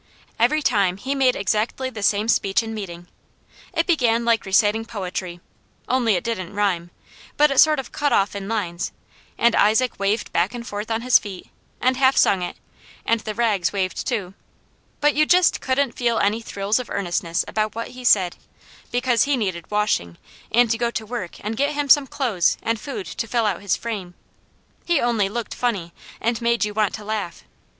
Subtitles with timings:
[0.39, 3.05] Every time he made exactly the same speech in meeting.
[3.71, 5.41] It began like reciting poetry,
[5.87, 6.89] only it didn't rhyme,
[7.37, 8.91] but it sort of cut off in lines,
[9.37, 12.57] and Isaac waved back and forth on his feet, and half sung it,
[13.05, 14.33] and the rags waved too,
[15.01, 18.37] but you just couldn't feel any thrills of earnestness about what he said,
[18.91, 20.17] because he needed washing,
[20.51, 23.61] and to go to work and get him some clothes and food to fill out
[23.61, 24.15] his frame.
[24.83, 27.43] He only looked funny, and made you want to laugh.